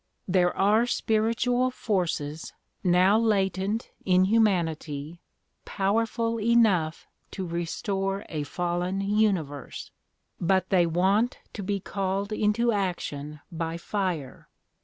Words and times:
There 0.27 0.51
are 0.57 0.87
spiritual 0.87 1.69
forces 1.69 2.53
now 2.83 3.19
latent 3.19 3.91
in 4.03 4.25
humanity 4.25 5.21
powerful 5.63 6.39
enough 6.39 7.05
to 7.29 7.45
restore 7.45 8.25
a 8.27 8.41
fallen 8.41 9.01
universe; 9.01 9.91
but 10.39 10.69
they 10.71 10.87
want 10.87 11.37
to 11.53 11.61
be 11.61 11.79
called 11.79 12.31
into 12.33 12.71
action 12.71 13.41
by 13.51 13.77
fire. 13.77 14.49